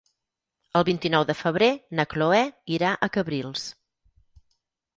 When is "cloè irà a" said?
2.15-3.13